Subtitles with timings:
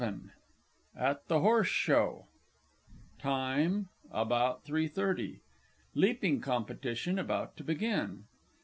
[0.95, 2.25] _At the Horse Show.
[3.19, 5.41] TIME About 3.30.
[5.95, 8.25] _Leaping Competition about to begin.